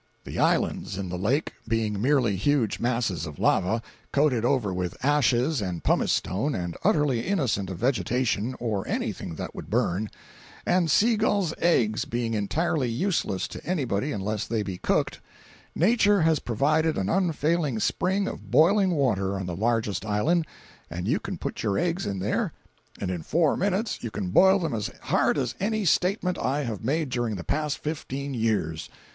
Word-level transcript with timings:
The 0.23 0.39
islands 0.39 0.97
in 0.97 1.09
the 1.09 1.17
lake 1.19 1.53
being 1.67 2.01
merely 2.01 2.35
huge 2.35 2.79
masses 2.79 3.27
of 3.27 3.37
lava, 3.37 3.83
coated 4.11 4.43
over 4.43 4.73
with 4.73 4.97
ashes 5.05 5.61
and 5.61 5.83
pumice 5.83 6.11
stone, 6.11 6.55
and 6.55 6.75
utterly 6.83 7.19
innocent 7.27 7.69
of 7.69 7.77
vegetation 7.77 8.55
or 8.59 8.87
anything 8.87 9.35
that 9.35 9.53
would 9.53 9.69
burn; 9.69 10.09
and 10.65 10.89
sea 10.89 11.17
gull's 11.17 11.53
eggs 11.59 12.05
being 12.05 12.33
entirely 12.33 12.89
useless 12.89 13.47
to 13.49 13.63
anybody 13.63 14.11
unless 14.11 14.47
they 14.47 14.63
be 14.63 14.79
cooked, 14.79 15.19
Nature 15.75 16.21
has 16.23 16.39
provided 16.39 16.97
an 16.97 17.07
unfailing 17.07 17.79
spring 17.79 18.27
of 18.27 18.49
boiling 18.49 18.89
water 18.95 19.35
on 19.37 19.45
the 19.45 19.55
largest 19.55 20.03
island, 20.03 20.47
and 20.89 21.07
you 21.07 21.19
can 21.19 21.37
put 21.37 21.61
your 21.61 21.77
eggs 21.77 22.07
in 22.07 22.17
there, 22.17 22.53
and 22.99 23.11
in 23.11 23.21
four 23.21 23.55
minutes 23.55 24.03
you 24.03 24.09
can 24.09 24.29
boil 24.31 24.57
them 24.57 24.73
as 24.73 24.89
hard 25.03 25.37
as 25.37 25.53
any 25.59 25.85
statement 25.85 26.39
I 26.39 26.63
have 26.63 26.83
made 26.83 27.09
during 27.09 27.35
the 27.35 27.43
past 27.43 27.77
fifteen 27.77 28.33
years. 28.33 28.89